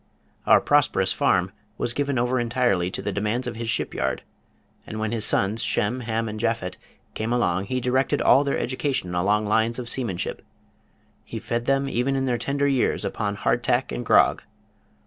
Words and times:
Our 0.47 0.59
prosperous 0.61 1.13
farm 1.13 1.51
was 1.77 1.93
given 1.93 2.17
over 2.17 2.39
entirely 2.39 2.89
to 2.89 3.03
the 3.03 3.11
demands 3.11 3.45
of 3.45 3.55
his 3.55 3.69
ship 3.69 3.93
yard, 3.93 4.23
and 4.87 4.99
when 4.99 5.11
his 5.11 5.25
sons, 5.25 5.61
Shem, 5.61 5.99
Ham 5.99 6.27
and 6.27 6.39
Japhet 6.39 6.77
came 7.13 7.31
along 7.31 7.65
he 7.65 7.79
directed 7.79 8.19
all 8.19 8.43
their 8.43 8.57
education 8.57 9.13
along 9.13 9.45
lines 9.45 9.77
of 9.77 9.87
seamanship. 9.87 10.41
He 11.23 11.37
fed 11.37 11.65
them 11.65 11.87
even 11.87 12.15
in 12.15 12.25
their 12.25 12.39
tender 12.39 12.67
years 12.67 13.05
upon 13.05 13.35
hard 13.35 13.63
tack 13.63 13.91
and 13.91 14.03
grog. 14.03 14.41